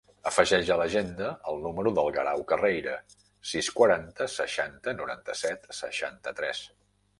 Afegeix 0.29 0.69
a 0.75 0.77
l'agenda 0.81 1.27
el 1.51 1.59
número 1.65 1.91
del 1.99 2.09
Guerau 2.15 2.41
Carreira: 2.53 2.95
sis, 3.51 3.71
quaranta, 3.81 4.29
seixanta, 4.39 4.97
noranta-set, 5.05 5.71
seixanta-tres. 5.85 6.67